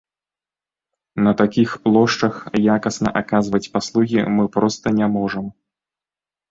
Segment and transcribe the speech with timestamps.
[1.27, 2.33] На такіх плошчах
[2.77, 5.45] якасна аказваць паслугі мы проста не можам.